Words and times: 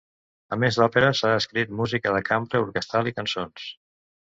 A 0.55 0.57
més 0.63 0.79
d'òperes, 0.79 1.21
ha 1.29 1.35
escrit 1.41 1.77
música 1.83 2.15
de 2.17 2.23
cambra, 2.31 2.65
orquestral 2.67 3.13
i 3.13 3.17
cançons. 3.21 3.71